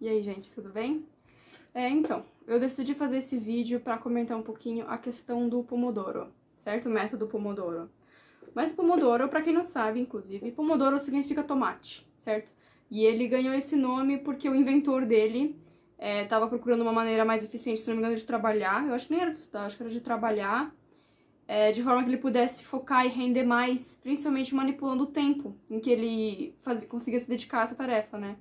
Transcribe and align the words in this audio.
E 0.00 0.08
aí, 0.08 0.22
gente, 0.22 0.52
tudo 0.52 0.70
bem? 0.70 1.04
É, 1.74 1.88
então, 1.88 2.24
eu 2.46 2.60
decidi 2.60 2.94
fazer 2.94 3.16
esse 3.18 3.36
vídeo 3.36 3.80
para 3.80 3.98
comentar 3.98 4.38
um 4.38 4.42
pouquinho 4.42 4.86
a 4.88 4.96
questão 4.96 5.48
do 5.48 5.64
Pomodoro, 5.64 6.28
certo? 6.56 6.86
O 6.86 6.92
método 6.92 7.26
Pomodoro. 7.26 7.90
O 8.42 8.52
método 8.54 8.76
Pomodoro, 8.76 9.28
para 9.28 9.42
quem 9.42 9.52
não 9.52 9.64
sabe, 9.64 9.98
inclusive, 9.98 10.52
Pomodoro 10.52 11.00
significa 11.00 11.42
tomate, 11.42 12.06
certo? 12.16 12.48
E 12.88 13.04
ele 13.04 13.26
ganhou 13.26 13.52
esse 13.52 13.74
nome 13.74 14.18
porque 14.18 14.48
o 14.48 14.54
inventor 14.54 15.04
dele 15.04 15.58
estava 15.98 16.46
é, 16.46 16.48
procurando 16.48 16.82
uma 16.82 16.92
maneira 16.92 17.24
mais 17.24 17.42
eficiente, 17.42 17.80
se 17.80 17.88
não 17.88 17.96
me 17.96 18.00
engano, 18.00 18.14
de 18.14 18.24
trabalhar. 18.24 18.86
Eu 18.86 18.94
acho 18.94 19.08
que 19.08 19.14
nem 19.14 19.22
era 19.22 19.32
de 19.32 19.40
estudar, 19.40 19.64
acho 19.64 19.76
que 19.76 19.82
era 19.82 19.90
de 19.90 20.00
trabalhar, 20.00 20.72
é, 21.48 21.72
de 21.72 21.82
forma 21.82 22.04
que 22.04 22.10
ele 22.10 22.18
pudesse 22.18 22.64
focar 22.64 23.04
e 23.04 23.08
render 23.08 23.42
mais, 23.42 23.98
principalmente 24.00 24.54
manipulando 24.54 25.02
o 25.02 25.08
tempo 25.08 25.56
em 25.68 25.80
que 25.80 25.90
ele 25.90 26.54
fazia, 26.60 26.86
conseguia 26.86 27.18
se 27.18 27.28
dedicar 27.28 27.60
a 27.60 27.62
essa 27.64 27.74
tarefa, 27.74 28.16
né? 28.16 28.36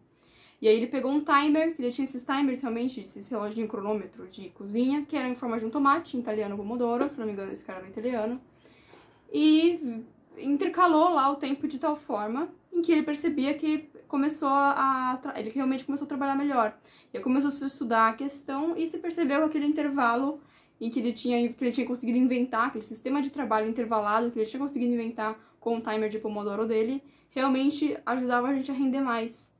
E 0.61 0.67
aí 0.67 0.75
ele 0.75 0.87
pegou 0.87 1.11
um 1.11 1.23
timer, 1.23 1.75
que 1.75 1.81
ele 1.81 1.91
tinha 1.91 2.05
esses 2.05 2.25
timers 2.25 2.61
realmente, 2.61 3.01
esses 3.01 3.29
relógio 3.29 3.67
cronômetro 3.67 4.27
de 4.27 4.49
cozinha, 4.49 5.05
que 5.05 5.15
era 5.15 5.27
em 5.27 5.35
forma 5.35 5.59
de 5.59 5.65
um 5.65 5.69
tomate, 5.69 6.17
em 6.17 6.19
italiano 6.19 6.57
pomodoro, 6.57 7.09
se 7.09 7.19
não 7.19 7.27
me 7.27 7.33
engano 7.33 7.51
esse 7.51 7.63
cara 7.63 7.79
era 7.79 7.89
italiano. 7.89 8.41
E 9.31 10.03
intercalou 10.37 11.09
lá 11.09 11.31
o 11.31 11.35
tempo 11.35 11.67
de 11.67 11.77
tal 11.79 11.95
forma 11.95 12.49
em 12.71 12.81
que 12.81 12.91
ele 12.91 13.03
percebia 13.03 13.53
que 13.53 13.89
começou 14.07 14.49
a 14.49 15.19
ele 15.35 15.49
realmente 15.49 15.85
começou 15.85 16.05
a 16.05 16.07
trabalhar 16.07 16.35
melhor. 16.35 16.77
E 17.13 17.17
aí 17.17 17.23
começou 17.23 17.51
a 17.51 17.67
estudar 17.67 18.09
a 18.09 18.13
questão 18.13 18.75
e 18.75 18.87
se 18.87 18.99
percebeu 18.99 19.43
aquele 19.43 19.65
intervalo 19.65 20.39
em 20.79 20.89
que 20.89 20.99
ele 20.99 21.13
tinha 21.13 21.51
que 21.51 21.63
ele 21.63 21.71
tinha 21.71 21.87
conseguido 21.87 22.17
inventar, 22.17 22.67
aquele 22.67 22.83
sistema 22.83 23.21
de 23.21 23.31
trabalho 23.31 23.67
intervalado 23.67 24.31
que 24.31 24.39
ele 24.39 24.45
tinha 24.45 24.59
conseguido 24.59 24.93
inventar 24.93 25.37
com 25.59 25.77
o 25.77 25.81
timer 25.81 26.09
de 26.09 26.19
pomodoro 26.19 26.65
dele, 26.67 27.03
realmente 27.29 27.97
ajudava 28.05 28.47
a 28.47 28.53
gente 28.53 28.71
a 28.71 28.73
render 28.73 29.01
mais 29.01 29.56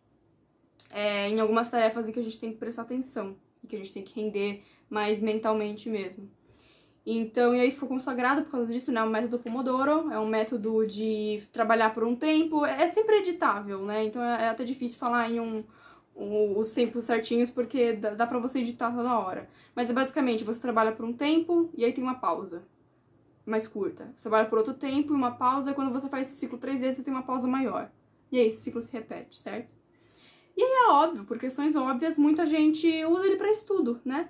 é, 0.89 1.29
em 1.29 1.39
algumas 1.39 1.69
tarefas 1.69 2.07
em 2.07 2.11
que 2.11 2.19
a 2.19 2.23
gente 2.23 2.39
tem 2.39 2.51
que 2.51 2.57
prestar 2.57 2.83
atenção 2.83 3.35
e 3.63 3.67
que 3.67 3.75
a 3.75 3.79
gente 3.79 3.93
tem 3.93 4.03
que 4.03 4.19
render 4.19 4.63
mais 4.89 5.21
mentalmente 5.21 5.89
mesmo. 5.89 6.29
Então, 7.09 7.55
e 7.55 7.61
aí 7.61 7.71
ficou 7.71 7.87
consagrado 7.87 8.43
por 8.43 8.51
causa 8.51 8.71
disso, 8.71 8.91
né? 8.91 9.01
O 9.01 9.09
método 9.09 9.39
Pomodoro 9.39 10.11
é 10.11 10.19
um 10.19 10.27
método 10.27 10.85
de 10.85 11.41
trabalhar 11.53 11.93
por 11.93 12.03
um 12.03 12.15
tempo, 12.15 12.65
é 12.65 12.85
sempre 12.87 13.19
editável, 13.19 13.85
né? 13.85 14.03
Então 14.05 14.21
é, 14.21 14.43
é 14.43 14.49
até 14.49 14.65
difícil 14.65 14.99
falar 14.99 15.31
em 15.31 15.39
um, 15.39 15.63
um, 16.13 16.57
os 16.57 16.73
tempos 16.73 17.05
certinhos 17.05 17.49
porque 17.49 17.93
dá, 17.93 18.09
dá 18.09 18.27
pra 18.27 18.39
você 18.39 18.59
editar 18.59 18.91
toda 18.91 19.17
hora. 19.17 19.49
Mas 19.73 19.89
é 19.89 19.93
basicamente, 19.93 20.43
você 20.43 20.59
trabalha 20.59 20.91
por 20.91 21.05
um 21.05 21.13
tempo 21.13 21.69
e 21.77 21.85
aí 21.85 21.93
tem 21.93 22.03
uma 22.03 22.15
pausa 22.15 22.67
mais 23.45 23.67
curta. 23.67 24.11
Você 24.15 24.23
trabalha 24.23 24.49
por 24.49 24.57
outro 24.57 24.73
tempo 24.73 25.13
e 25.13 25.15
uma 25.15 25.31
pausa, 25.31 25.71
e 25.71 25.73
quando 25.73 25.93
você 25.93 26.09
faz 26.09 26.27
esse 26.27 26.37
ciclo 26.37 26.57
três 26.57 26.81
vezes, 26.81 26.97
você 26.97 27.03
tem 27.05 27.13
uma 27.13 27.23
pausa 27.23 27.47
maior. 27.47 27.89
E 28.29 28.37
aí 28.37 28.47
esse 28.47 28.57
ciclo 28.61 28.81
se 28.81 28.91
repete, 28.91 29.39
certo? 29.39 29.76
E 30.57 30.63
aí 30.63 30.71
é 30.71 30.89
óbvio, 30.89 31.23
por 31.23 31.37
questões 31.37 31.75
óbvias, 31.75 32.17
muita 32.17 32.43
gente 32.43 33.05
usa 33.05 33.27
ele 33.27 33.35
para 33.35 33.51
estudo, 33.51 34.01
né? 34.03 34.29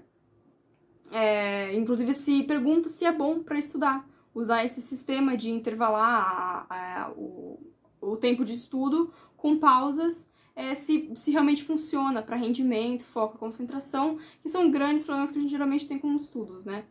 É, 1.10 1.74
inclusive 1.74 2.14
se 2.14 2.44
pergunta 2.44 2.90
se 2.90 3.06
é 3.06 3.12
bom 3.14 3.42
para 3.42 3.58
estudar, 3.58 4.06
usar 4.36 4.66
esse 4.66 4.82
sistema 4.82 5.38
de 5.38 5.50
intervalar 5.50 6.68
a, 6.70 7.06
a, 7.06 7.12
o, 7.12 7.72
o 8.02 8.18
tempo 8.18 8.44
de 8.44 8.54
estudo 8.54 9.14
com 9.38 9.58
pausas, 9.58 10.30
é, 10.54 10.76
se, 10.76 11.10
se 11.16 11.32
realmente 11.32 11.64
funciona 11.64 12.22
para 12.22 12.36
rendimento, 12.36 13.06
foco, 13.06 13.38
concentração, 13.38 14.20
que 14.42 14.50
são 14.50 14.70
grandes 14.70 15.06
problemas 15.06 15.32
que 15.32 15.38
a 15.38 15.42
gente 15.42 15.52
geralmente 15.52 15.88
tem 15.88 15.98
com 15.98 16.14
os 16.14 16.24
estudos, 16.24 16.66
né? 16.66 16.84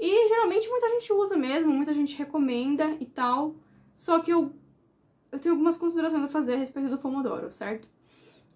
E 0.00 0.28
geralmente 0.28 0.68
muita 0.68 0.88
gente 0.90 1.12
usa 1.12 1.36
mesmo, 1.36 1.72
muita 1.72 1.94
gente 1.94 2.18
recomenda 2.18 2.96
e 2.98 3.06
tal, 3.06 3.54
só 3.94 4.18
que 4.18 4.32
eu, 4.32 4.52
eu 5.30 5.38
tenho 5.38 5.54
algumas 5.54 5.76
considerações 5.76 6.24
a 6.24 6.28
fazer 6.28 6.54
a 6.54 6.58
respeito 6.58 6.88
do 6.88 6.98
Pomodoro, 6.98 7.52
certo? 7.52 7.88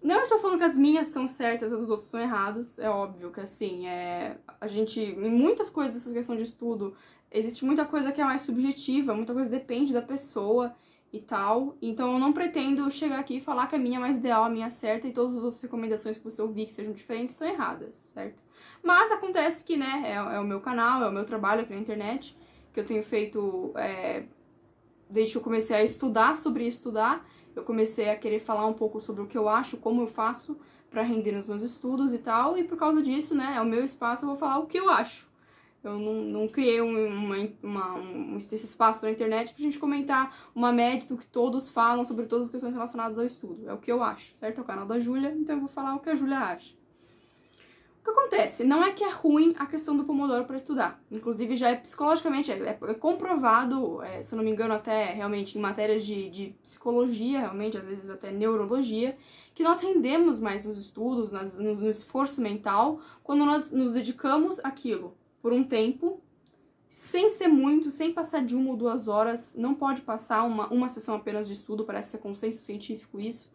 Não 0.03 0.21
estou 0.21 0.37
falando 0.39 0.57
que 0.57 0.65
as 0.65 0.75
minhas 0.75 1.07
são 1.07 1.29
certas, 1.29 1.71
as 1.71 1.79
dos 1.79 1.89
outros 1.89 2.09
são 2.09 2.19
errados. 2.19 2.77
É 2.77 2.89
óbvio 2.89 3.31
que 3.31 3.39
assim, 3.39 3.87
é, 3.87 4.37
a 4.59 4.67
gente. 4.67 4.99
Em 4.99 5.31
muitas 5.31 5.69
coisas 5.69 5.93
dessa 5.93 6.11
questão 6.11 6.35
de 6.35 6.43
estudo, 6.43 6.93
existe 7.31 7.63
muita 7.63 7.85
coisa 7.85 8.11
que 8.11 8.19
é 8.19 8.25
mais 8.25 8.41
subjetiva, 8.41 9.15
muita 9.15 9.33
coisa 9.33 9.49
depende 9.49 9.93
da 9.93 10.01
pessoa 10.01 10.75
e 11.13 11.21
tal. 11.21 11.77
Então 11.81 12.11
eu 12.11 12.19
não 12.19 12.33
pretendo 12.33 12.91
chegar 12.91 13.19
aqui 13.19 13.37
e 13.37 13.39
falar 13.39 13.67
que 13.67 13.75
a 13.75 13.79
minha 13.79 13.97
é 13.97 14.01
mais 14.01 14.17
ideal, 14.17 14.43
a 14.43 14.49
minha 14.49 14.65
é 14.67 14.69
certa, 14.69 15.07
e 15.07 15.13
todas 15.13 15.37
as 15.37 15.43
outras 15.43 15.61
recomendações 15.61 16.17
que 16.17 16.23
você 16.25 16.41
ouvir 16.41 16.65
que 16.65 16.73
sejam 16.73 16.91
diferentes 16.91 17.33
estão 17.33 17.47
erradas, 17.47 17.95
certo? 17.95 18.43
Mas 18.83 19.09
acontece 19.09 19.63
que, 19.63 19.77
né, 19.77 20.03
é, 20.05 20.35
é 20.35 20.39
o 20.39 20.43
meu 20.43 20.59
canal, 20.59 21.01
é 21.01 21.07
o 21.07 21.13
meu 21.13 21.23
trabalho 21.23 21.61
aqui 21.61 21.73
na 21.73 21.79
internet, 21.79 22.37
que 22.73 22.79
eu 22.79 22.85
tenho 22.85 23.03
feito 23.03 23.71
é, 23.75 24.23
desde 25.09 25.33
que 25.33 25.37
eu 25.37 25.43
comecei 25.43 25.77
a 25.77 25.83
estudar 25.83 26.35
sobre 26.35 26.67
estudar 26.67 27.25
eu 27.55 27.63
comecei 27.63 28.09
a 28.09 28.15
querer 28.15 28.39
falar 28.39 28.65
um 28.65 28.73
pouco 28.73 28.99
sobre 28.99 29.21
o 29.21 29.27
que 29.27 29.37
eu 29.37 29.47
acho, 29.47 29.77
como 29.77 30.01
eu 30.01 30.07
faço 30.07 30.57
para 30.89 31.01
render 31.01 31.31
nos 31.31 31.47
meus 31.47 31.63
estudos 31.63 32.13
e 32.13 32.19
tal, 32.19 32.57
e 32.57 32.63
por 32.63 32.77
causa 32.77 33.01
disso, 33.01 33.33
né, 33.33 33.53
é 33.57 33.61
o 33.61 33.65
meu 33.65 33.83
espaço, 33.83 34.23
eu 34.23 34.29
vou 34.29 34.37
falar 34.37 34.59
o 34.59 34.67
que 34.67 34.77
eu 34.77 34.89
acho. 34.89 35.31
Eu 35.83 35.99
não, 35.99 36.13
não 36.13 36.47
criei 36.47 36.81
um, 36.81 37.07
uma, 37.07 37.35
uma, 37.61 37.95
um, 37.95 38.37
esse 38.37 38.55
espaço 38.55 39.03
na 39.03 39.11
internet 39.11 39.53
pra 39.53 39.61
gente 39.61 39.77
comentar 39.77 40.33
uma 40.55 40.71
média 40.71 41.07
do 41.09 41.17
que 41.17 41.25
todos 41.25 41.69
falam 41.69 42.05
sobre 42.05 42.25
todas 42.25 42.45
as 42.45 42.51
questões 42.51 42.73
relacionadas 42.73 43.19
ao 43.19 43.25
estudo. 43.25 43.67
É 43.67 43.73
o 43.73 43.77
que 43.77 43.91
eu 43.91 44.01
acho, 44.01 44.33
certo? 44.33 44.59
É 44.59 44.61
o 44.61 44.65
canal 44.65 44.85
da 44.85 44.97
Júlia, 44.97 45.33
então 45.35 45.55
eu 45.55 45.59
vou 45.59 45.69
falar 45.69 45.95
o 45.95 45.99
que 45.99 46.09
a 46.09 46.15
Júlia 46.15 46.37
acha. 46.37 46.73
O 48.03 48.11
que 48.11 48.19
acontece? 48.19 48.65
Não 48.65 48.83
é 48.83 48.91
que 48.91 49.01
é 49.01 49.09
ruim 49.09 49.55
a 49.57 49.65
questão 49.65 49.95
do 49.95 50.03
Pomodoro 50.03 50.43
para 50.43 50.57
estudar. 50.57 51.01
Inclusive, 51.09 51.55
já 51.55 51.69
é 51.69 51.75
psicologicamente, 51.75 52.51
é, 52.51 52.57
é 52.57 52.93
comprovado, 52.93 54.03
é, 54.03 54.21
se 54.21 54.33
eu 54.33 54.37
não 54.37 54.43
me 54.43 54.51
engano, 54.51 54.73
até 54.73 55.13
realmente 55.13 55.57
em 55.57 55.61
matérias 55.61 56.05
de, 56.05 56.29
de 56.29 56.53
psicologia, 56.61 57.39
realmente, 57.39 57.77
às 57.77 57.85
vezes 57.85 58.09
até 58.09 58.29
neurologia, 58.29 59.15
que 59.55 59.63
nós 59.63 59.79
rendemos 59.79 60.37
mais 60.37 60.65
nos 60.65 60.77
estudos, 60.77 61.31
nas, 61.31 61.57
no, 61.57 61.75
no 61.75 61.89
esforço 61.89 62.41
mental, 62.41 62.99
quando 63.23 63.45
nós 63.45 63.71
nos 63.71 63.93
dedicamos 63.93 64.59
àquilo 64.65 65.15
por 65.41 65.53
um 65.53 65.63
tempo, 65.63 66.19
sem 66.89 67.29
ser 67.29 67.47
muito, 67.47 67.89
sem 67.89 68.11
passar 68.11 68.43
de 68.43 68.53
uma 68.53 68.71
ou 68.71 68.75
duas 68.75 69.07
horas, 69.07 69.55
não 69.57 69.73
pode 69.73 70.01
passar 70.01 70.43
uma, 70.43 70.67
uma 70.67 70.89
sessão 70.89 71.15
apenas 71.15 71.47
de 71.47 71.53
estudo, 71.53 71.85
parece 71.85 72.11
ser 72.11 72.17
consenso 72.17 72.63
científico 72.63 73.17
isso, 73.17 73.49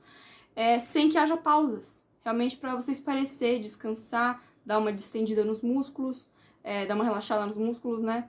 é, 0.56 0.78
sem 0.78 1.10
que 1.10 1.18
haja 1.18 1.36
pausas 1.36 2.07
realmente 2.22 2.56
para 2.56 2.74
você 2.74 2.92
esparecer, 2.92 3.60
descansar, 3.60 4.42
dar 4.64 4.78
uma 4.78 4.92
distendida 4.92 5.44
nos 5.44 5.62
músculos, 5.62 6.30
é, 6.62 6.86
dar 6.86 6.94
uma 6.94 7.04
relaxada 7.04 7.46
nos 7.46 7.56
músculos, 7.56 8.02
né? 8.02 8.28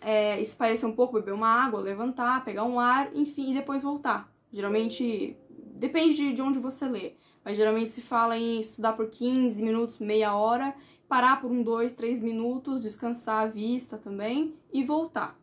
É, 0.00 0.40
esparecer 0.40 0.88
um 0.88 0.92
pouco, 0.92 1.14
beber 1.14 1.34
uma 1.34 1.48
água, 1.48 1.80
levantar, 1.80 2.44
pegar 2.44 2.64
um 2.64 2.78
ar, 2.78 3.10
enfim, 3.14 3.50
e 3.50 3.54
depois 3.54 3.82
voltar. 3.82 4.32
Geralmente, 4.52 5.36
depende 5.74 6.14
de, 6.14 6.32
de 6.32 6.42
onde 6.42 6.58
você 6.58 6.86
lê, 6.86 7.14
mas 7.44 7.56
geralmente 7.56 7.90
se 7.90 8.02
fala 8.02 8.36
em 8.36 8.60
estudar 8.60 8.92
por 8.92 9.08
15 9.08 9.62
minutos, 9.62 9.98
meia 9.98 10.34
hora, 10.34 10.74
parar 11.08 11.40
por 11.40 11.50
um, 11.50 11.62
dois, 11.62 11.94
três 11.94 12.20
minutos, 12.20 12.82
descansar 12.82 13.42
a 13.42 13.46
vista 13.46 13.98
também 13.98 14.54
e 14.72 14.84
voltar. 14.84 15.38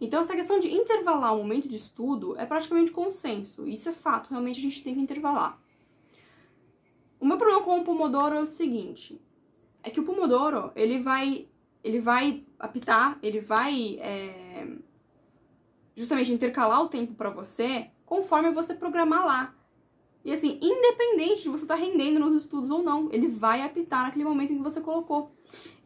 Então, 0.00 0.20
essa 0.20 0.34
questão 0.34 0.58
de 0.58 0.68
intervalar 0.68 1.32
o 1.32 1.38
momento 1.38 1.68
de 1.68 1.76
estudo 1.76 2.36
é 2.36 2.44
praticamente 2.44 2.90
consenso. 2.90 3.68
Isso 3.68 3.88
é 3.88 3.92
fato, 3.92 4.30
realmente 4.30 4.58
a 4.58 4.62
gente 4.62 4.82
tem 4.82 4.94
que 4.94 5.00
intervalar. 5.00 5.60
O 7.22 7.24
meu 7.24 7.36
problema 7.36 7.62
com 7.62 7.78
o 7.78 7.84
Pomodoro 7.84 8.34
é 8.34 8.40
o 8.40 8.46
seguinte: 8.48 9.22
é 9.80 9.90
que 9.90 10.00
o 10.00 10.02
Pomodoro 10.02 10.72
ele 10.74 10.98
vai, 10.98 11.46
ele 11.84 12.00
vai 12.00 12.42
apitar, 12.58 13.16
ele 13.22 13.38
vai 13.38 13.96
é, 14.00 14.66
justamente 15.94 16.32
intercalar 16.32 16.82
o 16.82 16.88
tempo 16.88 17.14
para 17.14 17.30
você 17.30 17.86
conforme 18.04 18.50
você 18.50 18.74
programar 18.74 19.24
lá. 19.24 19.54
E 20.24 20.32
assim, 20.32 20.58
independente 20.60 21.44
de 21.44 21.48
você 21.48 21.62
estar 21.62 21.76
tá 21.76 21.80
rendendo 21.80 22.18
nos 22.18 22.42
estudos 22.42 22.72
ou 22.72 22.82
não, 22.82 23.08
ele 23.12 23.28
vai 23.28 23.62
apitar 23.62 24.02
naquele 24.02 24.24
momento 24.24 24.52
em 24.52 24.56
que 24.56 24.62
você 24.62 24.80
colocou. 24.80 25.30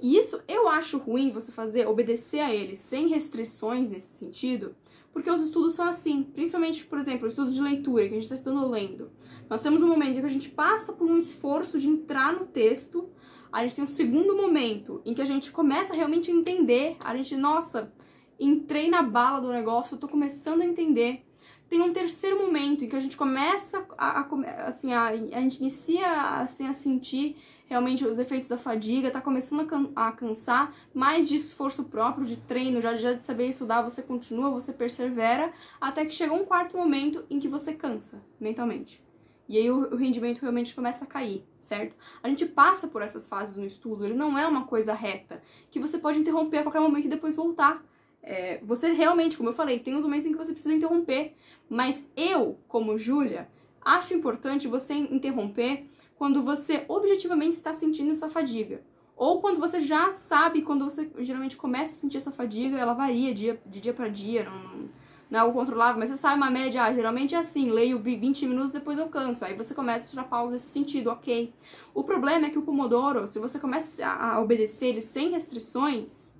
E 0.00 0.16
isso 0.16 0.42
eu 0.48 0.66
acho 0.70 0.96
ruim 0.96 1.32
você 1.32 1.52
fazer, 1.52 1.86
obedecer 1.86 2.40
a 2.40 2.54
ele 2.54 2.74
sem 2.74 3.08
restrições 3.08 3.90
nesse 3.90 4.14
sentido, 4.14 4.74
porque 5.16 5.30
os 5.30 5.40
estudos 5.40 5.72
são 5.72 5.88
assim, 5.88 6.24
principalmente, 6.24 6.84
por 6.84 6.98
exemplo, 6.98 7.26
estudos 7.26 7.54
de 7.54 7.62
leitura, 7.62 8.02
que 8.02 8.10
a 8.10 8.16
gente 8.16 8.24
está 8.24 8.34
estudando 8.34 8.68
lendo. 8.68 9.10
Nós 9.48 9.62
temos 9.62 9.82
um 9.82 9.88
momento 9.88 10.18
em 10.18 10.20
que 10.20 10.26
a 10.26 10.28
gente 10.28 10.50
passa 10.50 10.92
por 10.92 11.10
um 11.10 11.16
esforço 11.16 11.80
de 11.80 11.88
entrar 11.88 12.34
no 12.34 12.44
texto, 12.44 13.08
a 13.50 13.62
gente 13.62 13.76
tem 13.76 13.84
um 13.84 13.88
segundo 13.88 14.36
momento 14.36 15.00
em 15.06 15.14
que 15.14 15.22
a 15.22 15.24
gente 15.24 15.50
começa 15.50 15.94
realmente 15.94 16.30
a 16.30 16.34
entender, 16.34 16.98
a 17.02 17.16
gente, 17.16 17.34
nossa, 17.34 17.90
entrei 18.38 18.90
na 18.90 19.00
bala 19.00 19.40
do 19.40 19.50
negócio, 19.50 19.94
eu 19.94 19.98
tô 19.98 20.06
começando 20.06 20.60
a 20.60 20.66
entender. 20.66 21.24
Tem 21.66 21.80
um 21.80 21.94
terceiro 21.94 22.38
momento 22.38 22.84
em 22.84 22.88
que 22.90 22.96
a 22.96 23.00
gente 23.00 23.16
começa 23.16 23.86
a, 23.96 24.20
a 24.20 24.66
assim, 24.66 24.92
a, 24.92 25.06
a 25.06 25.16
gente 25.16 25.60
inicia 25.60 26.40
assim, 26.40 26.66
a 26.66 26.74
sentir 26.74 27.38
realmente 27.66 28.06
os 28.06 28.18
efeitos 28.18 28.48
da 28.48 28.56
fadiga, 28.56 29.10
tá 29.10 29.20
começando 29.20 29.60
a, 29.60 29.64
can 29.64 29.90
a 29.94 30.12
cansar, 30.12 30.72
mais 30.94 31.28
de 31.28 31.36
esforço 31.36 31.84
próprio, 31.84 32.24
de 32.24 32.36
treino, 32.36 32.80
já, 32.80 32.94
já 32.94 33.12
de 33.12 33.24
saber 33.24 33.48
estudar, 33.48 33.82
você 33.82 34.02
continua, 34.02 34.50
você 34.50 34.72
persevera, 34.72 35.52
até 35.80 36.04
que 36.04 36.14
chega 36.14 36.32
um 36.32 36.44
quarto 36.44 36.76
momento 36.76 37.24
em 37.28 37.38
que 37.38 37.48
você 37.48 37.72
cansa 37.72 38.22
mentalmente. 38.40 39.04
E 39.48 39.56
aí 39.58 39.70
o, 39.70 39.94
rendimento 39.94 40.40
realmente 40.40 40.74
começa 40.74 41.04
a 41.04 41.08
cair, 41.08 41.44
certo? 41.58 41.94
A 42.22 42.28
gente 42.28 42.46
passa 42.46 42.88
por 42.88 43.02
essas 43.02 43.28
fases 43.28 43.56
no 43.56 43.64
estudo, 43.64 44.04
ele 44.04 44.14
não 44.14 44.36
é 44.36 44.46
uma 44.46 44.64
coisa 44.64 44.92
reta, 44.92 45.40
que 45.70 45.78
você 45.78 45.98
pode 45.98 46.18
interromper 46.18 46.58
a 46.58 46.62
qualquer 46.62 46.80
momento 46.80 47.06
e 47.06 47.10
depois 47.10 47.36
voltar. 47.36 47.84
É, 48.22 48.58
você 48.62 48.92
realmente, 48.92 49.36
como 49.36 49.48
eu 49.48 49.52
falei, 49.52 49.78
tem 49.78 49.94
uns 49.94 50.02
momentos 50.02 50.26
em 50.26 50.32
que 50.32 50.38
você 50.38 50.52
precisa 50.52 50.74
interromper, 50.74 51.34
mas 51.68 52.04
eu, 52.16 52.58
como 52.66 52.98
Júlia, 52.98 53.48
acho 53.80 54.14
importante 54.14 54.66
você 54.66 54.94
interromper 54.94 55.88
quando 56.16 56.42
você 56.42 56.84
objetivamente 56.88 57.56
está 57.56 57.72
sentindo 57.72 58.10
essa 58.10 58.28
fadiga. 58.28 58.82
Ou 59.16 59.40
quando 59.40 59.58
você 59.58 59.80
já 59.80 60.10
sabe, 60.10 60.62
quando 60.62 60.84
você 60.84 61.10
geralmente 61.20 61.56
começa 61.56 61.92
a 61.94 61.96
sentir 61.96 62.18
essa 62.18 62.30
fadiga, 62.30 62.76
ela 62.76 62.92
varia 62.92 63.32
dia, 63.32 63.60
de 63.64 63.80
dia 63.80 63.94
para 63.94 64.08
dia, 64.08 64.44
não, 64.44 64.90
não 65.30 65.38
é 65.38 65.42
algo 65.42 65.58
controlável, 65.58 65.98
mas 65.98 66.10
você 66.10 66.16
sabe 66.16 66.36
uma 66.36 66.50
média, 66.50 66.84
ah, 66.84 66.92
geralmente 66.92 67.34
é 67.34 67.38
assim, 67.38 67.70
leio 67.70 67.98
20 67.98 68.46
minutos, 68.46 68.72
depois 68.72 68.98
eu 68.98 69.08
canso. 69.08 69.44
Aí 69.44 69.54
você 69.54 69.74
começa 69.74 70.04
a 70.04 70.08
tirar 70.10 70.24
pausa 70.24 70.52
nesse 70.52 70.66
sentido, 70.66 71.10
ok. 71.10 71.52
O 71.94 72.04
problema 72.04 72.46
é 72.46 72.50
que 72.50 72.58
o 72.58 72.62
Pomodoro, 72.62 73.26
se 73.26 73.38
você 73.38 73.58
começa 73.58 74.06
a 74.06 74.38
obedecer 74.40 74.88
ele 74.88 75.00
sem 75.00 75.30
restrições, 75.30 76.34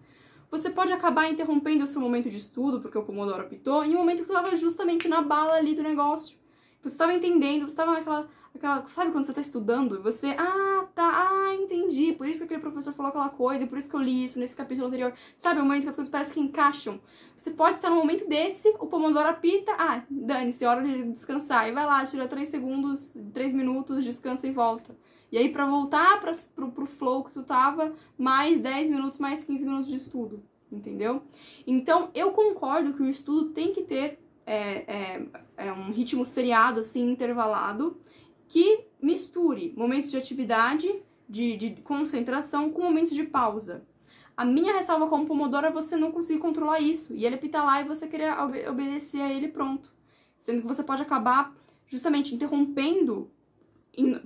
você 0.51 0.69
pode 0.69 0.93
acabar 0.93 1.31
interrompendo 1.31 1.85
o 1.85 1.87
seu 1.87 2.01
momento 2.01 2.29
de 2.29 2.37
estudo, 2.37 2.81
porque 2.81 2.99
o 2.99 3.03
Pomodoro 3.03 3.43
apitou, 3.43 3.85
em 3.85 3.95
um 3.95 3.99
momento 3.99 4.23
que 4.23 4.31
estava 4.31 4.55
justamente 4.55 5.09
na 5.09 5.23
bala 5.23 5.55
ali 5.55 5.75
do 5.75 5.83
negócio. 5.83 6.37
Você 6.83 6.95
estava 6.95 7.15
entendendo, 7.15 7.63
você 7.63 7.73
estava 7.73 7.95
naquela 7.95 8.29
aquela, 8.57 8.85
sabe 8.87 9.13
quando 9.13 9.25
você 9.25 9.33
tá 9.33 9.41
estudando 9.41 9.97
e 9.97 9.99
você, 9.99 10.35
ah, 10.39 10.87
tá, 10.95 11.29
ah, 11.31 11.55
entendi, 11.55 12.13
por 12.13 12.27
isso 12.27 12.41
que 12.41 12.45
aquele 12.45 12.61
professor 12.61 12.93
falou 12.93 13.11
aquela 13.11 13.29
coisa, 13.29 13.65
e 13.65 13.67
por 13.67 13.79
isso 13.79 13.89
que 13.89 13.97
eu 13.97 14.01
li 14.01 14.25
isso 14.25 14.39
nesse 14.39 14.57
capítulo 14.57 14.89
anterior. 14.89 15.13
Sabe, 15.37 15.61
o 15.61 15.65
momento 15.65 15.85
que 15.85 15.89
as 15.91 15.97
coisas 15.97 16.11
parecem 16.11 16.35
que 16.35 16.41
encaixam. 16.41 17.01
Você 17.37 17.51
pode 17.51 17.77
estar 17.77 17.91
no 17.91 17.97
momento 17.97 18.27
desse, 18.29 18.69
o 18.81 18.87
Pomodoro 18.87 19.29
apita, 19.29 19.73
ah, 19.79 20.03
dane-se, 20.11 20.65
hora 20.65 20.83
de 20.83 21.13
descansar. 21.13 21.69
E 21.69 21.73
vai 21.73 21.87
lá, 21.87 22.05
tira 22.05 22.27
3 22.27 22.49
segundos, 22.49 23.17
3 23.33 23.53
minutos, 23.53 24.05
descansa 24.05 24.47
e 24.47 24.51
volta. 24.51 24.97
E 25.31 25.39
aí, 25.39 25.49
para 25.49 25.67
voltar 25.67 26.21
pra, 26.21 26.35
pro, 26.55 26.71
pro 26.71 26.87
flow 26.87 27.25
que 27.25 27.33
tu 27.33 27.43
tava, 27.43 27.93
mais 28.17 28.61
10 28.61 28.91
minutos, 28.91 29.19
mais 29.19 29.45
15 29.45 29.65
minutos 29.65 29.89
de 29.89 29.97
estudo, 29.97 30.43
entendeu? 30.71 31.23
Então, 31.67 32.11
eu 32.15 32.31
concordo 32.31 32.95
que 32.95 33.03
o 33.03 33.09
estudo 33.09 33.51
tem 33.51 33.73
que 33.73 33.83
ter 33.83 34.19
é, 34.47 34.85
é, 34.87 35.23
é 35.57 35.73
um 35.73 35.91
ritmo 35.91 36.25
seriado, 36.25 36.81
assim, 36.81 37.11
intervalado, 37.11 37.97
que 38.49 38.85
misture 39.01 39.73
momentos 39.77 40.11
de 40.11 40.17
atividade, 40.17 41.03
de, 41.29 41.57
de 41.57 41.83
concentração, 41.83 42.71
com 42.71 42.83
momentos 42.83 43.15
de 43.15 43.25
pausa. 43.25 43.85
A 44.37 44.45
minha 44.45 44.75
ressalva 44.75 45.09
como 45.09 45.27
Pomodoro 45.27 45.67
é 45.67 45.73
você 45.73 45.97
não 45.97 46.13
conseguir 46.13 46.41
controlar 46.41 46.81
isso. 46.81 47.15
E 47.15 47.25
ele 47.25 47.39
pita 47.39 47.63
lá 47.63 47.81
e 47.81 47.85
você 47.85 48.07
querer 48.07 48.39
ob 48.39 48.69
obedecer 48.69 49.23
a 49.23 49.33
ele 49.33 49.49
pronto. 49.49 49.91
Sendo 50.39 50.61
que 50.61 50.67
você 50.69 50.83
pode 50.83 51.03
acabar 51.03 51.55
justamente 51.87 52.35
interrompendo, 52.35 53.31
in, 53.97 54.21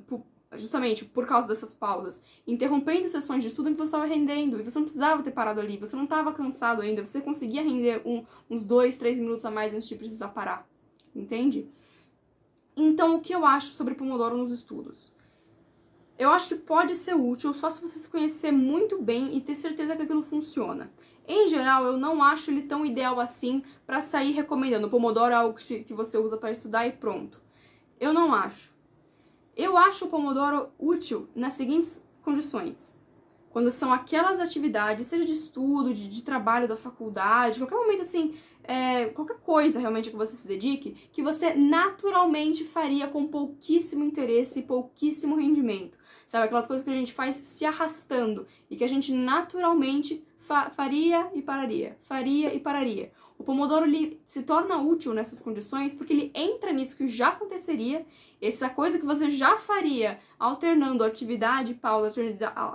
justamente 0.57 1.05
por 1.05 1.27
causa 1.27 1.47
dessas 1.47 1.73
pausas, 1.73 2.23
interrompendo 2.45 3.09
sessões 3.09 3.43
de 3.43 3.49
estudo 3.49 3.69
em 3.69 3.73
que 3.73 3.79
você 3.79 3.85
estava 3.85 4.05
rendendo. 4.05 4.59
E 4.59 4.65
você 4.65 4.79
não 4.79 4.85
precisava 4.85 5.23
ter 5.23 5.31
parado 5.31 5.61
ali, 5.61 5.77
você 5.77 5.95
não 5.95 6.05
estava 6.05 6.33
cansado 6.33 6.83
ainda, 6.83 7.07
você 7.07 7.21
conseguia 7.21 7.63
render 7.63 8.03
um, 8.05 8.25
uns 8.51 8.65
dois, 8.65 8.99
três 8.99 9.17
minutos 9.17 9.45
a 9.45 9.51
mais 9.51 9.73
antes 9.73 9.89
de 9.89 9.95
precisar 9.95 10.29
parar. 10.29 10.69
Entende? 11.15 11.69
Então, 12.77 13.17
o 13.17 13.21
que 13.21 13.35
eu 13.35 13.45
acho 13.45 13.69
sobre 13.69 13.95
Pomodoro 13.95 14.37
nos 14.37 14.51
estudos? 14.51 15.13
Eu 16.19 16.31
acho 16.31 16.49
que 16.49 16.55
pode 16.55 16.95
ser 16.95 17.15
útil 17.15 17.55
só 17.55 17.71
se 17.71 17.81
você 17.81 17.99
se 17.99 18.09
conhecer 18.09 18.53
muito 18.53 19.01
bem 19.01 19.35
e 19.35 19.41
ter 19.41 19.55
certeza 19.55 19.97
que 19.97 20.03
aquilo 20.03 20.23
funciona. 20.23 20.93
Em 21.27 21.49
geral, 21.49 21.85
eu 21.85 21.97
não 21.97 22.23
acho 22.23 22.51
ele 22.51 22.63
tão 22.63 22.85
ideal 22.85 23.19
assim 23.21 23.63
para 23.87 24.01
sair 24.01 24.33
recomendando. 24.33 24.91
Pomodoro 24.91 25.33
é 25.33 25.37
algo 25.37 25.59
que 25.59 25.95
você 25.95 26.19
usa 26.19 26.37
para 26.37 26.51
estudar 26.51 26.87
e 26.87 26.93
pronto. 26.93 27.41
Eu 27.99 28.13
não 28.13 28.35
acho. 28.35 28.75
Eu 29.57 29.77
acho 29.77 30.07
o 30.07 30.09
Pomodoro 30.09 30.71
útil 30.79 31.29
nas 31.35 31.55
seguintes 31.55 32.07
condições. 32.23 33.01
Quando 33.51 33.71
são 33.71 33.93
aquelas 33.93 34.41
atividades, 34.41 35.07
seja 35.07 35.25
de 35.25 35.33
estudo, 35.33 35.93
de, 35.93 36.09
de 36.09 36.23
trabalho 36.23 36.69
da 36.69 36.77
faculdade, 36.77 37.59
qualquer 37.59 37.77
momento 37.77 38.03
assim, 38.03 38.37
é, 38.71 39.07
qualquer 39.07 39.39
coisa 39.39 39.81
realmente 39.81 40.11
que 40.11 40.17
você 40.17 40.37
se 40.37 40.47
dedique, 40.47 40.95
que 41.11 41.25
você 41.25 41.55
naturalmente 41.55 42.63
faria 42.63 43.09
com 43.09 43.27
pouquíssimo 43.27 44.05
interesse 44.05 44.61
e 44.61 44.63
pouquíssimo 44.63 45.35
rendimento. 45.35 45.99
Sabe, 46.25 46.45
aquelas 46.45 46.69
coisas 46.69 46.85
que 46.85 46.91
a 46.91 46.95
gente 46.95 47.13
faz 47.13 47.35
se 47.43 47.65
arrastando 47.65 48.47
e 48.71 48.77
que 48.77 48.85
a 48.85 48.89
gente 48.89 49.13
naturalmente 49.13 50.25
fa 50.39 50.71
faria 50.71 51.29
e 51.35 51.43
pararia, 51.43 51.99
faria 52.03 52.55
e 52.55 52.61
pararia. 52.61 53.11
O 53.41 53.43
Pomodoro 53.43 53.87
ele 53.87 54.21
se 54.27 54.43
torna 54.43 54.77
útil 54.77 55.15
nessas 55.15 55.41
condições 55.41 55.95
porque 55.95 56.13
ele 56.13 56.31
entra 56.35 56.75
nisso 56.75 56.95
que 56.95 57.09
já 57.09 57.29
aconteceria, 57.29 58.05
essa 58.39 58.69
coisa 58.69 58.99
que 58.99 59.07
você 59.07 59.31
já 59.31 59.57
faria 59.57 60.21
alternando 60.39 61.03
atividade 61.03 61.73
e 61.73 61.75
pausa, 61.75 62.13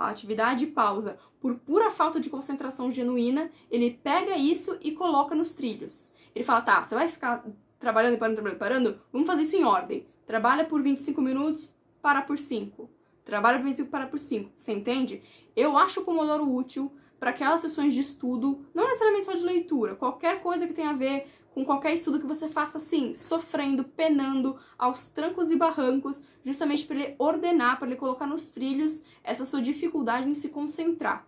atividade 0.00 0.64
e 0.64 0.66
pausa 0.66 1.16
por 1.40 1.54
pura 1.54 1.92
falta 1.92 2.18
de 2.18 2.28
concentração 2.28 2.90
genuína, 2.90 3.48
ele 3.70 3.92
pega 4.02 4.36
isso 4.36 4.76
e 4.82 4.90
coloca 4.90 5.36
nos 5.36 5.54
trilhos. 5.54 6.12
Ele 6.34 6.44
fala: 6.44 6.60
tá, 6.62 6.82
você 6.82 6.96
vai 6.96 7.06
ficar 7.06 7.46
trabalhando 7.78 8.14
e 8.14 8.16
parando, 8.16 8.34
trabalhando 8.34 8.58
parando? 8.58 9.00
Vamos 9.12 9.28
fazer 9.28 9.42
isso 9.42 9.54
em 9.54 9.62
ordem. 9.62 10.04
Trabalha 10.26 10.64
por 10.64 10.82
25 10.82 11.22
minutos, 11.22 11.72
para 12.02 12.22
por 12.22 12.40
5. 12.40 12.90
Trabalha 13.24 13.58
por 13.58 13.66
25, 13.66 13.88
para 13.88 14.08
por 14.08 14.18
5. 14.18 14.50
Você 14.52 14.72
entende? 14.72 15.22
Eu 15.54 15.78
acho 15.78 16.00
o 16.00 16.04
Pomodoro 16.04 16.52
útil 16.52 16.90
para 17.18 17.30
aquelas 17.30 17.60
sessões 17.60 17.94
de 17.94 18.00
estudo, 18.00 18.64
não 18.74 18.86
necessariamente 18.86 19.26
só 19.26 19.34
de 19.34 19.44
leitura, 19.44 19.94
qualquer 19.94 20.40
coisa 20.42 20.66
que 20.66 20.74
tenha 20.74 20.90
a 20.90 20.94
ver 20.94 21.26
com 21.54 21.64
qualquer 21.64 21.94
estudo 21.94 22.20
que 22.20 22.26
você 22.26 22.48
faça 22.48 22.76
assim, 22.76 23.14
sofrendo, 23.14 23.82
penando, 23.82 24.58
aos 24.76 25.08
trancos 25.08 25.50
e 25.50 25.56
barrancos, 25.56 26.22
justamente 26.44 26.84
para 26.84 26.96
ele 26.96 27.14
ordenar, 27.18 27.78
para 27.78 27.88
ele 27.88 27.96
colocar 27.96 28.26
nos 28.26 28.48
trilhos 28.48 29.02
essa 29.24 29.44
sua 29.44 29.62
dificuldade 29.62 30.28
em 30.28 30.34
se 30.34 30.50
concentrar 30.50 31.26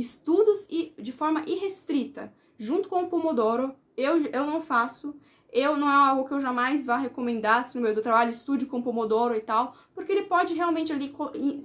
estudos 0.00 0.66
e 0.70 0.94
de 0.98 1.12
forma 1.12 1.42
irrestrita, 1.46 2.32
junto 2.58 2.88
com 2.88 3.02
o 3.02 3.08
Pomodoro, 3.08 3.74
eu, 3.96 4.16
eu 4.26 4.46
não 4.46 4.62
faço. 4.62 5.14
Eu 5.50 5.78
não 5.78 5.88
é 5.88 5.94
algo 5.94 6.28
que 6.28 6.34
eu 6.34 6.40
jamais 6.40 6.84
vá 6.84 6.98
recomendar 6.98 7.64
se 7.64 7.74
no 7.74 7.82
meio 7.82 7.94
do 7.94 8.02
trabalho 8.02 8.30
estude 8.30 8.66
com 8.66 8.82
Pomodoro 8.82 9.34
e 9.34 9.40
tal, 9.40 9.74
porque 9.94 10.12
ele 10.12 10.24
pode 10.24 10.52
realmente 10.52 10.92
ali 10.92 11.14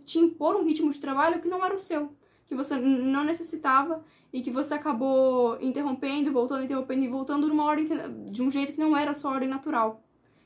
te 0.05 0.19
impor 0.19 0.55
um 0.55 0.63
ritmo 0.63 0.91
de 0.91 1.01
trabalho 1.01 1.41
que 1.41 1.49
não 1.49 1.63
era 1.63 1.75
o 1.75 1.79
seu, 1.79 2.13
que 2.47 2.55
você 2.55 2.77
não 2.77 3.23
necessitava 3.23 4.03
e 4.31 4.41
que 4.41 4.51
você 4.51 4.73
acabou 4.73 5.57
interrompendo, 5.61 6.31
voltando, 6.31 6.63
interrompendo 6.63 7.03
e 7.03 7.07
voltando 7.07 7.47
numa 7.47 7.65
ordem 7.65 7.87
que, 7.87 7.95
de 8.31 8.41
um 8.41 8.49
jeito 8.49 8.73
que 8.73 8.79
não 8.79 8.97
era 8.97 9.11
a 9.11 9.13
sua 9.13 9.31
ordem 9.31 9.47
natural. 9.47 10.03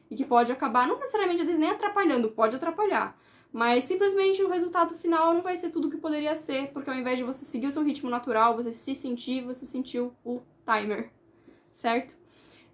E 0.10 0.16
que 0.16 0.26
pode 0.26 0.52
acabar, 0.52 0.88
não 0.88 1.00
necessariamente 1.00 1.42
às 1.42 1.48
vezes 1.48 1.60
nem 1.60 1.70
atrapalhando, 1.70 2.30
pode 2.30 2.56
atrapalhar, 2.56 3.18
mas 3.52 3.84
simplesmente 3.84 4.42
o 4.44 4.50
resultado 4.50 4.96
final 4.96 5.34
não 5.34 5.42
vai 5.42 5.58
ser 5.58 5.70
tudo 5.70 5.88
o 5.88 5.92
que 5.92 5.98
poderia 5.98 6.38
ser, 6.38 6.68
porque 6.72 6.90
ao 6.90 6.96
invés 6.96 7.18
de 7.18 7.24
você 7.24 7.44
seguir 7.44 7.68
o 7.68 7.72
seu 7.72 7.84
ritmo 7.84 8.10
natural, 8.10 8.56
você 8.56 8.72
se 8.72 8.96
sentir, 8.96 9.44
você 9.44 9.66
sentiu 9.66 10.14
o 10.24 10.42
timer, 10.66 11.12
certo? 11.72 12.16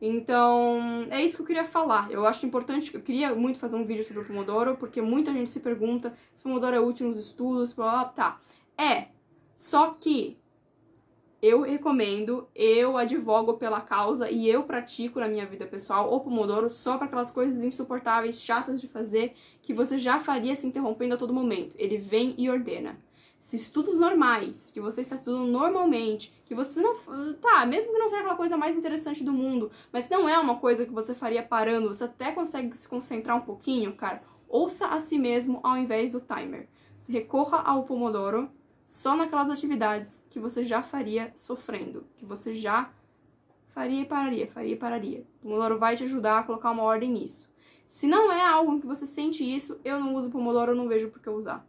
Então, 0.06 1.08
é 1.10 1.24
isso 1.24 1.38
que 1.38 1.44
eu 1.44 1.48
queria 1.48 1.64
falar. 1.64 2.12
Eu 2.12 2.26
acho 2.26 2.46
importante, 2.46 2.94
eu 2.94 3.02
queria 3.02 3.34
muito 3.34 3.58
fazer 3.58 3.78
um 3.78 3.86
vídeo 3.86 4.04
sobre 4.04 4.22
o 4.22 4.26
Pomodoro, 4.26 4.76
porque 4.76 5.02
muita 5.02 5.32
gente 5.32 5.50
se 5.50 5.62
pergunta 5.62 6.14
se 6.34 6.42
o 6.42 6.44
Pomodoro 6.44 6.76
é 6.76 6.80
útil 6.80 7.08
nos 7.08 7.18
estudos, 7.18 7.72
blá, 7.72 7.90
blá, 7.90 8.06
tá. 8.06 8.42
É, 8.78 9.08
só 9.56 9.92
que 9.92 10.38
eu 11.44 11.62
recomendo, 11.62 12.48
eu 12.56 12.98
advogo 12.98 13.56
pela 13.56 13.82
causa 13.82 14.32
e 14.32 14.48
eu 14.48 14.64
pratico 14.64 15.20
na 15.20 15.28
minha 15.28 15.46
vida 15.46 15.66
pessoal 15.66 16.14
o 16.14 16.22
Pomodoro 16.22 16.70
só 16.70 16.96
para 16.98 17.08
aquelas 17.08 17.30
coisas 17.30 17.62
insuportáveis, 17.62 18.40
chatas 18.40 18.80
de 18.80 18.88
fazer, 18.88 19.36
que 19.62 19.74
você 19.74 19.98
já 19.98 20.22
faria 20.22 20.56
se 20.56 20.66
interrompendo 20.66 21.16
a 21.16 21.18
todo 21.18 21.34
momento. 21.34 21.76
Ele 21.78 21.98
vem 21.98 22.34
e 22.38 22.50
ordena. 22.50 22.98
Se 23.42 23.58
estudos 23.58 23.98
normais, 23.98 24.72
que 24.72 24.80
você 24.80 25.02
está 25.02 25.16
estudando 25.16 25.46
normalmente, 25.46 26.34
que 26.46 26.56
você 26.56 26.82
não. 26.82 26.96
Tá, 27.42 27.66
mesmo 27.66 27.92
que 27.92 28.00
não 28.00 28.08
seja 28.08 28.22
aquela 28.22 28.38
coisa 28.38 28.56
mais 28.56 28.74
interessante 28.74 29.22
do 29.22 29.34
mundo, 29.34 29.70
mas 29.92 30.08
não 30.10 30.30
é 30.30 30.40
uma 30.40 30.56
coisa 30.60 30.86
que 30.86 30.94
você 30.94 31.14
faria 31.14 31.44
parando, 31.44 31.90
você 31.90 32.06
até 32.06 32.32
consegue 32.32 32.78
se 32.78 32.88
concentrar 32.88 33.36
um 33.36 33.42
pouquinho, 33.42 33.94
cara, 33.98 34.24
ouça 34.48 34.88
a 34.88 35.02
si 35.02 35.20
mesmo 35.20 35.60
ao 35.62 35.78
invés 35.78 36.14
do 36.14 36.22
timer. 36.22 36.70
Recorra 37.10 37.58
ao 37.58 37.84
Pomodoro 37.84 38.50
só 38.94 39.16
naquelas 39.16 39.50
atividades 39.50 40.24
que 40.30 40.40
você 40.40 40.64
já 40.64 40.84
faria 40.84 41.32
sofrendo, 41.36 42.06
que 42.16 42.24
você 42.24 42.54
já 42.54 42.92
faria 43.70 44.02
e 44.02 44.06
pararia, 44.06 44.46
faria 44.46 44.74
e 44.74 44.76
pararia. 44.76 45.26
O 45.40 45.48
Pomodoro 45.48 45.80
vai 45.80 45.96
te 45.96 46.04
ajudar 46.04 46.38
a 46.38 46.44
colocar 46.44 46.70
uma 46.70 46.84
ordem 46.84 47.12
nisso. 47.12 47.52
Se 47.88 48.06
não 48.06 48.32
é 48.32 48.46
algo 48.46 48.72
em 48.72 48.80
que 48.80 48.86
você 48.86 49.08
sente 49.08 49.44
isso, 49.44 49.82
eu 49.84 50.00
não 50.00 50.14
uso 50.14 50.30
Pomodoro, 50.30 50.74
eu 50.74 50.76
não 50.76 50.88
vejo 50.88 51.10
por 51.10 51.20
que 51.20 51.28
usar. 51.28 51.66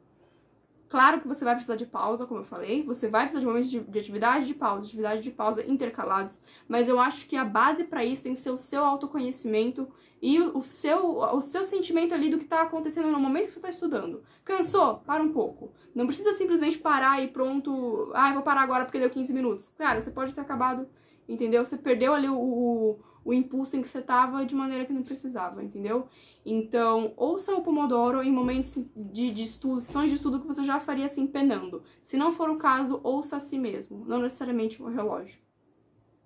Claro 0.86 1.18
que 1.18 1.26
você 1.26 1.46
vai 1.46 1.54
precisar 1.54 1.76
de 1.76 1.86
pausa, 1.86 2.26
como 2.26 2.40
eu 2.40 2.44
falei, 2.44 2.82
você 2.82 3.08
vai 3.08 3.22
precisar 3.22 3.40
de 3.40 3.46
momentos 3.46 3.70
de, 3.70 3.80
de 3.80 3.98
atividade 3.98 4.46
de 4.46 4.54
pausa, 4.54 4.86
atividade 4.86 5.22
de 5.22 5.30
pausa 5.30 5.64
intercalados, 5.66 6.42
mas 6.68 6.88
eu 6.88 7.00
acho 7.00 7.26
que 7.26 7.36
a 7.36 7.44
base 7.44 7.84
para 7.84 8.04
isso 8.04 8.22
tem 8.22 8.34
que 8.34 8.40
ser 8.40 8.50
o 8.50 8.58
seu 8.58 8.84
autoconhecimento 8.84 9.88
e 10.26 10.40
o 10.40 10.62
seu, 10.62 11.18
o 11.18 11.42
seu 11.42 11.66
sentimento 11.66 12.14
ali 12.14 12.30
do 12.30 12.38
que 12.38 12.44
está 12.44 12.62
acontecendo 12.62 13.10
no 13.10 13.20
momento 13.20 13.44
que 13.44 13.52
você 13.52 13.58
está 13.58 13.68
estudando. 13.68 14.22
Cansou? 14.42 15.02
Para 15.04 15.22
um 15.22 15.30
pouco. 15.30 15.70
Não 15.94 16.06
precisa 16.06 16.32
simplesmente 16.32 16.78
parar 16.78 17.22
e 17.22 17.28
pronto. 17.28 18.10
Ah, 18.14 18.32
vou 18.32 18.40
parar 18.40 18.62
agora 18.62 18.86
porque 18.86 18.98
deu 18.98 19.10
15 19.10 19.34
minutos. 19.34 19.68
Cara, 19.76 20.00
você 20.00 20.10
pode 20.10 20.34
ter 20.34 20.40
acabado, 20.40 20.88
entendeu? 21.28 21.62
Você 21.62 21.76
perdeu 21.76 22.14
ali 22.14 22.26
o, 22.26 22.38
o, 22.38 22.98
o 23.22 23.34
impulso 23.34 23.76
em 23.76 23.82
que 23.82 23.88
você 23.88 23.98
estava 23.98 24.46
de 24.46 24.54
maneira 24.54 24.86
que 24.86 24.94
não 24.94 25.02
precisava, 25.02 25.62
entendeu? 25.62 26.08
Então, 26.42 27.12
ouça 27.18 27.54
o 27.54 27.60
Pomodoro 27.60 28.22
em 28.22 28.32
momentos 28.32 28.82
de, 28.96 29.30
de 29.30 29.42
estudo, 29.42 29.82
sessões 29.82 30.08
de 30.08 30.16
estudo 30.16 30.40
que 30.40 30.46
você 30.46 30.64
já 30.64 30.80
faria 30.80 31.04
assim 31.04 31.26
penando. 31.26 31.82
Se 32.00 32.16
não 32.16 32.32
for 32.32 32.48
o 32.48 32.56
caso, 32.56 32.98
ouça 33.02 33.36
a 33.36 33.40
si 33.40 33.58
mesmo, 33.58 34.06
não 34.06 34.20
necessariamente 34.20 34.82
o 34.82 34.86
relógio. 34.86 35.43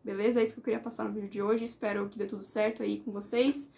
Beleza? 0.04 0.40
É 0.40 0.42
isso 0.42 0.54
que 0.54 0.60
eu 0.60 0.64
queria 0.64 0.80
passar 0.80 1.04
no 1.04 1.12
vídeo 1.12 1.28
de 1.28 1.42
hoje. 1.42 1.64
Espero 1.64 2.08
que 2.08 2.18
dê 2.18 2.26
tudo 2.26 2.44
certo 2.44 2.82
aí 2.82 3.00
com 3.00 3.10
vocês. 3.10 3.70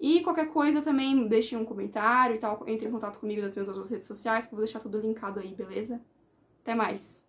E 0.00 0.20
qualquer 0.22 0.48
coisa 0.48 0.82
também 0.82 1.26
deixem 1.26 1.56
um 1.58 1.64
comentário 1.64 2.36
e 2.36 2.38
tal, 2.38 2.62
entre 2.66 2.86
em 2.86 2.90
contato 2.90 3.18
comigo 3.18 3.40
nas 3.40 3.54
minhas 3.54 3.68
outras 3.68 3.90
redes 3.90 4.06
sociais, 4.06 4.46
que 4.46 4.52
eu 4.52 4.56
vou 4.56 4.64
deixar 4.64 4.80
tudo 4.80 5.00
linkado 5.00 5.40
aí, 5.40 5.54
beleza? 5.54 6.00
Até 6.62 6.74
mais! 6.74 7.25